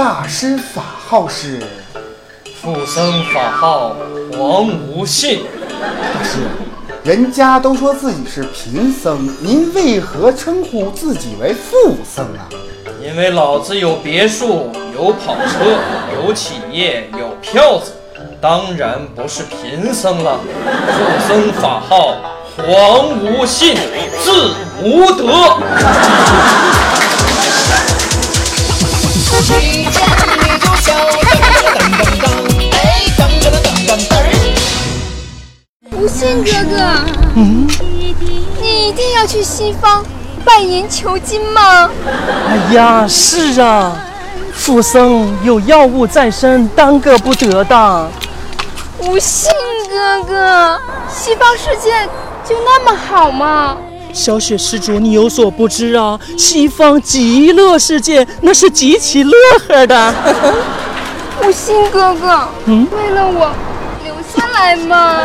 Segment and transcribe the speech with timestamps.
[0.00, 1.60] 大师法号是？
[2.62, 3.94] 富僧法号
[4.32, 5.44] 黄无信。
[5.78, 6.38] 大师，
[7.04, 12.48] 人家都说自己是贫僧，您为何称呼自己为富僧啊？
[13.04, 15.78] 因为老子有别墅，有跑车，
[16.14, 17.92] 有企业，有票子，
[18.40, 20.40] 当然不是贫僧了。
[20.94, 22.16] 富僧法号
[22.56, 23.76] 黄无信，
[24.24, 25.58] 字无德。
[29.58, 29.94] 遇见
[30.38, 32.24] 你就笑，噔噔噔噔，
[32.72, 32.76] 哎，
[33.16, 34.12] 噔噔噔噔噔噔。
[35.92, 36.76] 无信哥哥，
[37.36, 37.66] 嗯，
[38.60, 40.04] 你一定要去西方
[40.44, 41.90] 拜年求经吗？
[42.48, 43.96] 哎呀，是啊，
[44.54, 48.08] 富僧有要务在身，耽搁不得的。
[49.00, 49.50] 无信
[49.90, 51.90] 哥哥，西方世界
[52.48, 53.76] 就那么好吗？
[54.12, 59.32] 小雪施主，你有所不知啊，西方极乐世界那是极其乐
[59.68, 60.14] 呵的。
[61.42, 63.50] 我信哥哥，嗯为了我
[64.04, 65.22] 留下来吗？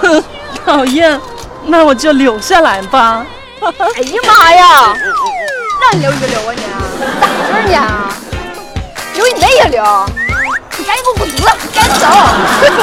[0.00, 0.24] 哼，
[0.64, 1.20] 讨厌，
[1.66, 3.26] 那我就留下来吧。
[3.64, 4.96] 哎呀妈呀！
[5.80, 6.62] 让你留你就留啊你，
[7.20, 7.78] 咋回事呢？
[9.14, 9.84] 留你妹呀留！
[10.76, 12.06] 你赶紧给我滚犊子，赶紧走！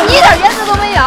[0.07, 1.01] 你一点原则都没有，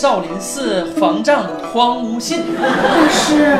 [0.00, 3.56] 少林寺方丈荒无信，大师，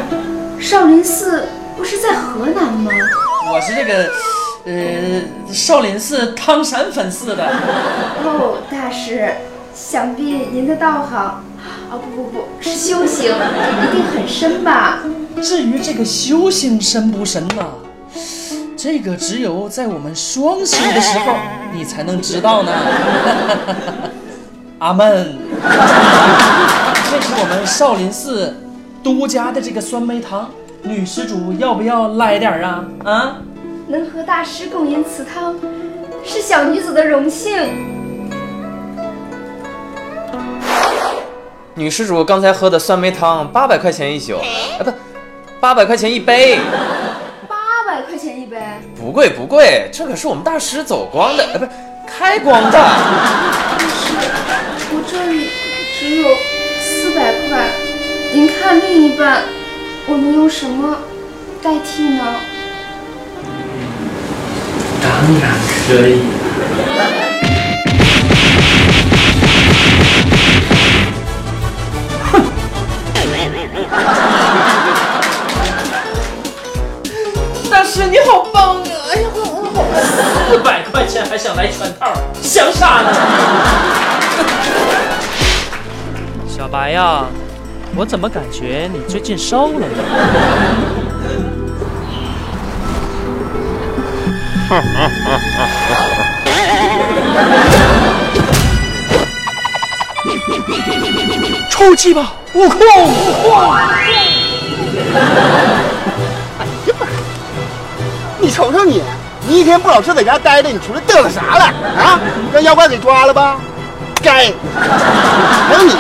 [0.61, 2.92] 少林寺不是在河南吗？
[3.53, 4.08] 我是这个
[4.64, 7.44] 呃少林寺汤山分寺的。
[8.22, 9.34] 哦，大师，
[9.75, 10.22] 想必
[10.53, 11.42] 您的道行，
[11.91, 15.00] 哦不不不是修行，一定很深吧？
[15.42, 17.66] 至于这个修行深不深呐、
[18.77, 21.34] 这个只有在我们双修的时候，
[21.75, 22.70] 你才能知道呢。
[24.78, 25.37] 阿门。
[27.41, 28.53] 我们少林寺
[29.00, 30.50] 独家的这个酸梅汤，
[30.82, 32.84] 女施主要不要来点儿啊？
[33.04, 33.37] 啊？
[33.87, 35.54] 能和大师共饮此汤，
[36.25, 37.56] 是小女子的荣幸。
[41.75, 44.93] 女施主刚才喝的酸梅汤八百块钱一宿，啊不，
[45.60, 46.59] 八百块钱一杯，
[47.47, 47.56] 八
[47.87, 48.60] 百块钱一杯，
[48.97, 51.71] 不贵不贵，这可是我们大师走光的，啊不是
[52.04, 52.72] 开光的。
[52.72, 54.12] 大师，
[54.91, 55.48] 我这里
[56.00, 56.28] 只有
[58.70, 59.44] 您看另一半，
[60.06, 60.98] 我能用什么
[61.62, 62.22] 代替呢？
[65.02, 65.56] 当然
[65.86, 66.20] 可以。
[77.70, 78.84] 大师你好棒啊！
[79.14, 79.82] 哎呀，我我好，
[80.50, 82.12] 四百块钱还想来全套，
[82.42, 83.08] 想啥呢？
[86.46, 87.24] 小白呀，
[87.97, 89.87] 我怎么感觉你最近瘦了呢？
[101.71, 102.78] 出气吧，悟空！
[108.41, 109.03] 你瞅瞅你，
[109.47, 111.65] 你一天不老实在家待着，你出来嘚瑟啥了
[111.97, 112.21] 啊？
[112.53, 113.56] 让妖怪给抓了吧？
[114.22, 114.53] 该！
[115.69, 115.94] 还有，你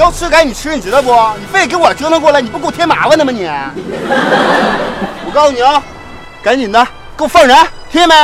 [0.00, 1.12] 要吃赶紧吃，你知道不？
[1.38, 3.44] 你非得给我折腾过来，你不给我添麻烦呢吗你？
[5.26, 5.82] 我告诉你啊，
[6.42, 6.82] 赶紧的
[7.18, 7.54] 给我放人，
[7.92, 8.14] 听见没？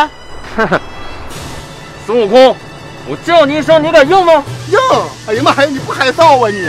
[2.06, 2.56] 孙悟空，
[3.06, 4.42] 我叫你一声，你敢应吗？
[4.70, 4.78] 硬！
[5.28, 6.60] 哎呀妈呀，你不害臊啊你？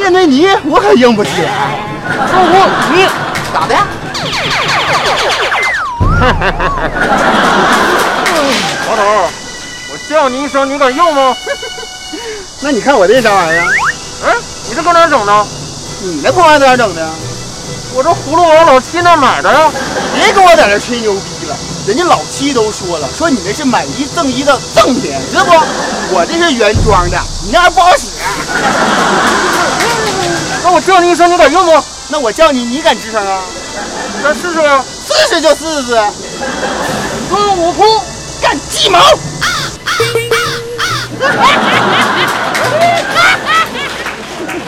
[0.00, 1.30] 面对你，我可硬不起。
[2.30, 3.06] 孙悟空，你
[3.52, 3.76] 咋的？
[8.88, 9.02] 老头，
[9.92, 11.36] 我叫你一声，你敢应吗？
[12.64, 13.66] 那你看我这啥玩意儿？
[14.24, 14.36] 嗯，
[14.68, 15.46] 你这搁哪整的？
[16.00, 17.04] 你那破玩意儿在哪整的？
[17.92, 19.68] 我这葫芦往老七那买的呀。
[20.14, 21.56] 别跟我在这吹牛逼了，
[21.88, 25.50] 人家老七都说了，说你那是买一赠一的赠品，知道不？
[26.14, 28.10] 我这是原装的，你那玩意儿不好使。
[30.62, 31.82] 那我叫你一声，你敢应吗？
[32.08, 33.40] 那我叫你，你敢吱声啊？
[34.22, 34.84] 咱试试啊！
[35.04, 36.00] 试试就试试。
[37.28, 37.84] 孙悟空，
[38.40, 39.00] 干鸡毛！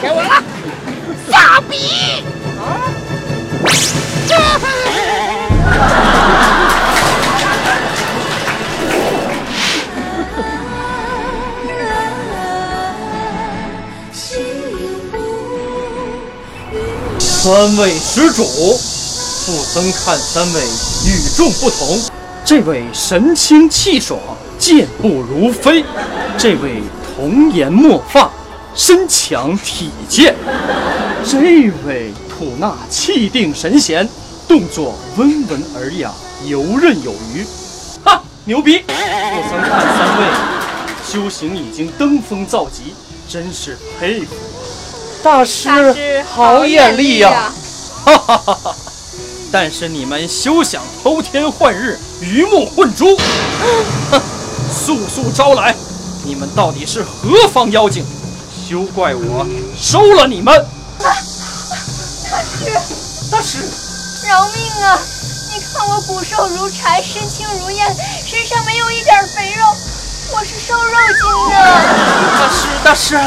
[0.05, 0.29] 给我了，
[1.31, 2.23] 傻逼！
[17.19, 20.61] 三位施主，富僧看三位
[21.07, 21.99] 与众不同，
[22.45, 24.21] 这位神清气爽，
[24.59, 25.83] 健步如飞；
[26.37, 26.83] 这位
[27.17, 28.31] 童颜墨发，
[28.77, 30.35] 身强体健；
[31.25, 34.09] 这位吐纳气定神闲，
[34.49, 36.11] 动作温文尔雅，
[36.45, 37.47] 游刃有余。
[38.05, 38.83] 哈，牛逼！
[38.89, 40.27] 我曾看三位
[41.07, 42.95] 修行已经登峰造极，
[43.29, 44.35] 真是佩服。
[45.23, 47.53] 大师大师好眼力呀、呀！
[48.05, 48.75] 哈哈哈哈！
[49.53, 53.07] 但是你们休想偷天换日、鱼目混珠！
[54.11, 54.21] 哼，
[54.69, 55.73] 速速招来！
[56.25, 58.05] 你们到底是何方妖精？
[58.67, 59.47] 休怪我
[59.79, 60.67] 收了你们！
[60.99, 62.73] 大师，
[63.31, 63.59] 大师
[64.27, 64.99] 饶命啊！
[65.53, 67.95] 你看我骨瘦如柴，身轻如燕，
[68.27, 69.67] 身上没有一点肥肉，
[70.33, 71.61] 我是瘦肉精啊！
[72.41, 73.21] 大师，大师，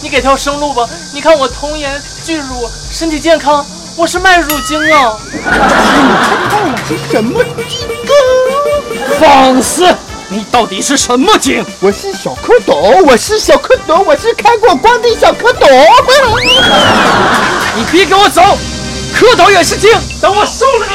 [0.00, 0.88] 你给条生路吧！
[1.12, 5.18] 你看我童颜巨乳，身体健康，我是卖乳精啊！
[6.86, 9.18] 是什么精啊？
[9.18, 9.92] 放肆！
[10.34, 11.64] 你到底是什么精？
[11.78, 15.64] 我是小蝌蚪，我是小蝌蚪，我是开过光的小蝌蚪。
[17.76, 18.42] 你别给我走！
[19.14, 20.86] 蝌蚪也是精，等我收了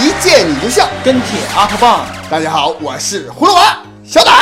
[0.00, 0.06] 你！
[0.06, 0.88] 一见你就笑。
[1.04, 3.76] 跟帖阿特棒，大家好，我是葫芦娃
[4.06, 4.34] 小胆。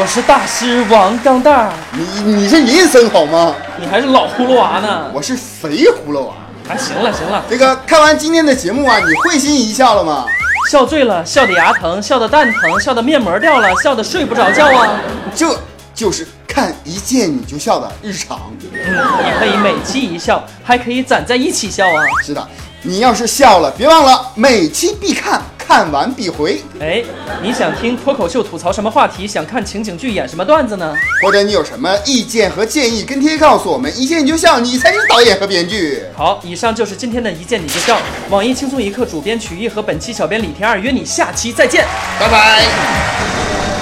[0.00, 3.54] 我是大师王钢蛋，你你是人参好吗？
[3.76, 5.10] 你还是老葫芦娃呢。
[5.12, 6.32] 我是肥葫芦娃。
[6.66, 10.24] 哎，行了行了，这个看完今天的节目啊，你会心一笑了吗？
[10.70, 14.98] 笑醉了，笑的牙疼，笑的蛋疼，笑的面膜掉了，笑的睡不着觉啊。
[15.34, 15.60] 这
[15.94, 18.40] 就是看一见你就笑的日常。
[18.62, 22.02] 嗯，你可以每期一笑，还可以攒在一起笑啊。
[22.24, 22.48] 是的，
[22.80, 26.62] 你要是笑了，别忘了每期必看，看完必回。
[26.78, 27.02] 哎，
[27.42, 29.26] 你想听脱口秀吐槽什么话题？
[29.26, 30.94] 想看情景剧演什么段子呢？
[31.22, 33.90] 或者你有什么意见和建议，跟贴告诉我们。
[33.98, 36.02] 一见你就笑，你才是导演和编剧。
[36.16, 37.98] 好，以上就是今天的一见你就笑。
[38.30, 41.86] 网易轻松一刻主编曲艺和本期小编李天二约你下期再见。
[42.20, 42.64] 拜拜。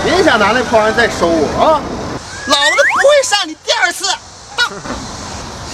[0.05, 1.81] 别想拿那破玩意儿再收我啊！
[2.46, 4.05] 老子不会杀你第二次。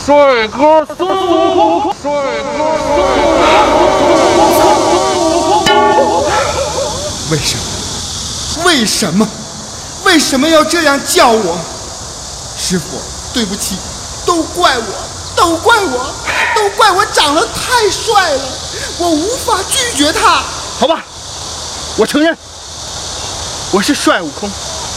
[0.05, 2.11] 帅哥孙悟空，帅
[2.43, 2.59] 哥
[7.31, 7.63] 为什么？
[8.65, 9.29] 为什么？
[10.05, 11.59] 为什么要这样叫我？
[12.59, 12.99] 师傅，
[13.33, 13.77] 对不起，
[14.25, 14.85] 都怪我，
[15.37, 16.13] 都怪我，
[16.57, 18.43] 都怪我长得太帅了，
[18.99, 20.43] 我无法拒绝他。
[20.81, 21.05] 好吧，
[21.97, 22.37] 我承认，
[23.71, 24.51] 我是帅悟空。